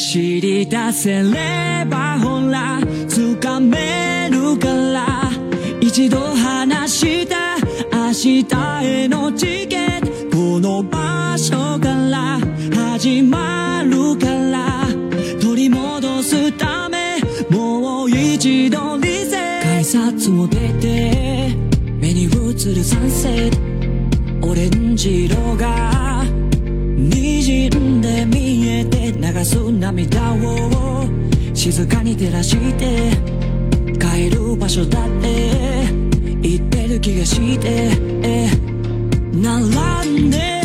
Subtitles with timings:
[0.00, 5.30] 走り出せればほら掴めるから
[5.78, 7.56] 一度話した
[7.92, 8.46] 明日
[8.82, 12.38] へのチケットこの場所から
[12.74, 14.86] 始まるから
[15.38, 17.20] 取り戻すため
[17.50, 21.54] もう一度リセ改札を出て
[22.00, 22.28] 目に映
[22.74, 25.89] るサンセットオレンジ色が
[29.40, 31.06] て流す涙を
[31.54, 33.10] 静かに照らして
[33.98, 35.86] 帰る場所だって
[36.42, 37.96] 言ってる気がして
[39.32, 40.59] 並んで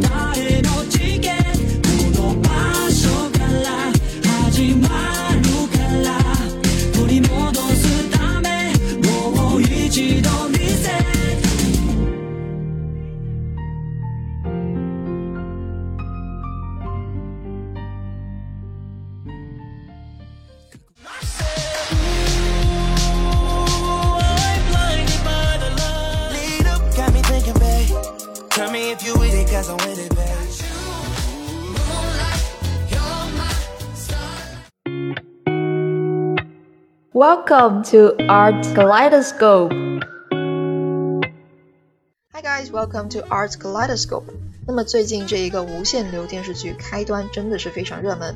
[0.00, 0.41] Die.
[28.91, 30.27] if you with it, cause I'm with it, babe.
[37.13, 39.71] Welcome to Art Kaleidoscope.
[42.33, 44.25] Hi guys, welcome to Art Kaleidoscope.
[44.67, 48.35] 那么最近这一个无限流电视剧开端真的是非常热门。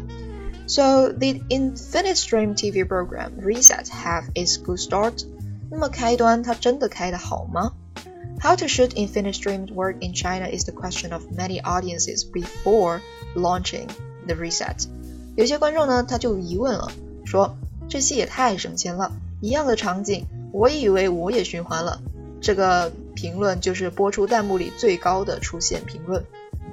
[0.66, 5.26] So the Infinite Stream TV program Reset have its good start.
[5.70, 7.74] 那么开端它真的开得好吗
[8.46, 13.02] ？How to shoot Infinite Stream work in China is the question of many audiences before
[13.36, 13.88] launching
[14.26, 14.88] the Reset.
[15.36, 16.92] 有些观众呢他就疑问了，
[17.26, 17.56] 说
[17.88, 19.12] 这戏也太省钱了，
[19.42, 22.02] 一样的场景，我以为我也循环了。
[22.42, 26.26] 这个评论就是播出弹幕里最高的出现评论。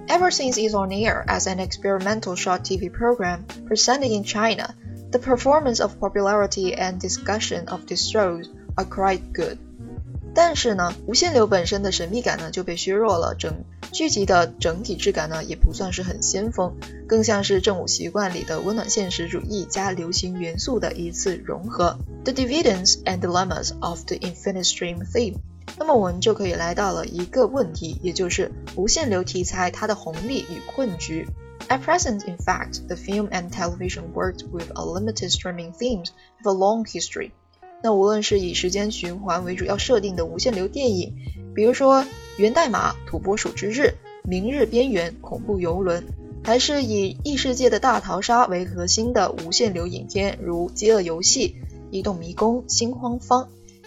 [0.09, 4.75] Ever since it's on air as an experimental short TV program presented in China,
[5.11, 9.59] the performance of popularity and discussion of these shows are quite good.
[10.36, 16.76] 但是呢，无限流本身的神秘感呢就被削弱了，整剧集的整体质感呢也不算是很先锋，
[17.08, 22.00] 更像是正午习惯里的温暖现实主义加流行元素的一次融合。
[22.24, 25.36] The dividends and dilemmas of the infinite stream theme
[25.78, 31.28] 那么我们就可以来到了一个问题，也就是无限流题材它的红利与困局。
[31.70, 36.10] At present, in fact, the film and television worked with a limited streaming themes
[36.42, 37.32] have a long history.
[37.84, 41.14] 那无论是以时间循环为主要设定的无限流电影，
[41.54, 42.02] 比如说
[42.38, 43.82] 《源代码》《土拨鼠之日》
[44.24, 46.02] 《明日边缘》《恐怖游轮》，
[46.46, 51.50] 还是以异世界的大逃杀为核心的无限流影片，如《饥饿游戏》
[51.92, 53.44] 《移动迷宫》《心慌方》。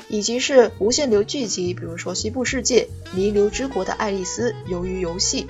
[0.08, 2.86] 以及是无限流剧集，比如说《西部世界》
[3.16, 5.46] 《弥留之国的爱丽丝》《鱿鱼游戏》。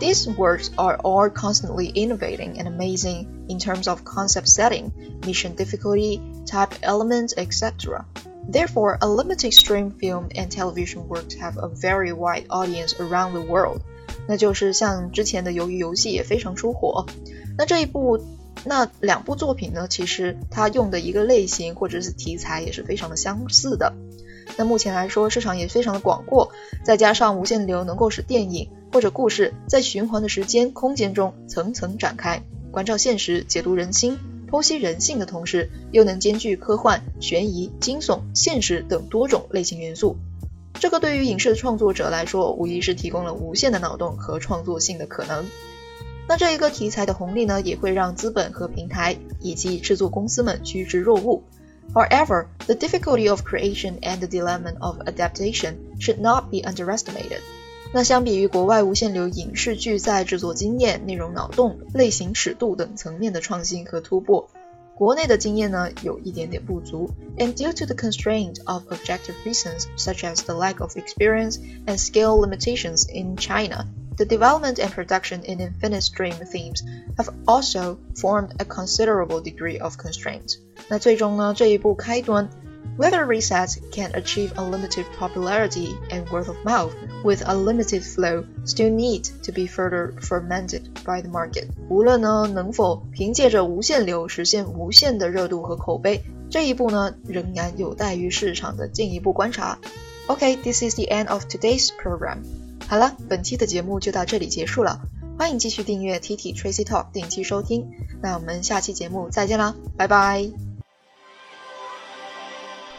[0.00, 4.90] These works are all constantly innovating and amazing in terms of concept setting,
[5.22, 8.04] mission difficulty, type elements, etc.
[8.50, 13.40] Therefore, a limited stream film and television works have a very wide audience around the
[13.40, 13.80] world.
[14.26, 17.06] 那就是像之前的《鱿鱼游戏》也非常出火。
[17.56, 18.18] 那这一部
[18.64, 23.92] 那两部作品呢，其实它用的一个类型或者是题材也是非常的相似的。
[24.56, 26.52] 那目前来说，市场也非常的广阔，
[26.84, 34.18] 再加上无限流能够使电影或者故事在循环的时间、空间中层层展开，关照现实、解读人心、
[34.54, 40.16] 剖析人性的同时，又能兼具科幻、悬疑、惊悚、现实等多种类型元素。
[40.74, 45.44] 这个对于影视创作者来说，无疑是提供了无限的脑洞和创作性的可能。
[46.28, 51.42] 那这一个题材的红利呢，也会让资本和平台以及制作公司们趋之若鹜。
[51.92, 57.40] However, the difficulty of creation and the dilemma of adaptation should not be underestimated.
[57.93, 64.47] 那相比于国外无限流影视剧在制作经验、内容脑洞、类型尺度等层面的创新和突破，
[64.95, 67.09] 国内的经验呢有一点点不足。
[67.37, 71.57] And due to the constraint of objective reasons such as the lack of experience
[71.87, 73.87] and scale limitations in China,
[74.17, 76.83] the development and production in infinite stream themes
[77.17, 80.59] have also formed a considerable degree of constraint.
[80.89, 82.49] 那最终呢，这一部开端
[82.96, 86.92] Whether resets can achieve unlimited popularity and word of mouth
[87.24, 91.66] with a limited flow still need to be further fermented by the market.
[91.88, 99.78] 无论呢能否凭借着无限流实现无限的热度和口碑，这一步呢，仍然有待于市场的进一步观察。
[100.28, 102.38] OK，this is the end of today's program。
[102.86, 105.00] 好了，本期的节目就到这里结束了。
[105.36, 107.90] 欢迎继续订阅 T T Tracy Talk，定期收听。
[108.22, 110.73] 那我们下期节目再见啦，拜拜。